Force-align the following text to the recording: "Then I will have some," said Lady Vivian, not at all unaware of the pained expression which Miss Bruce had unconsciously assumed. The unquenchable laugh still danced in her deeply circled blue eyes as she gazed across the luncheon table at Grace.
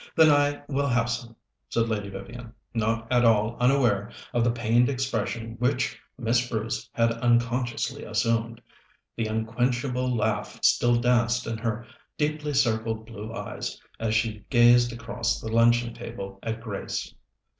"Then 0.15 0.31
I 0.31 0.63
will 0.67 0.87
have 0.87 1.11
some," 1.11 1.35
said 1.69 1.87
Lady 1.87 2.09
Vivian, 2.09 2.53
not 2.73 3.07
at 3.11 3.23
all 3.23 3.55
unaware 3.59 4.09
of 4.33 4.43
the 4.43 4.49
pained 4.49 4.89
expression 4.89 5.57
which 5.59 5.95
Miss 6.17 6.49
Bruce 6.49 6.89
had 6.91 7.11
unconsciously 7.11 8.03
assumed. 8.03 8.61
The 9.15 9.27
unquenchable 9.27 10.15
laugh 10.17 10.57
still 10.63 10.95
danced 10.99 11.45
in 11.45 11.59
her 11.59 11.85
deeply 12.17 12.55
circled 12.55 13.05
blue 13.05 13.31
eyes 13.31 13.79
as 13.99 14.15
she 14.15 14.43
gazed 14.49 14.91
across 14.91 15.39
the 15.39 15.49
luncheon 15.49 15.93
table 15.93 16.39
at 16.41 16.61
Grace. 16.61 17.13